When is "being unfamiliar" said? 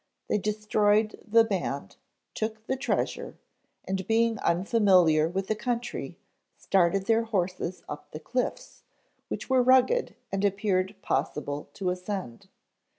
4.07-5.29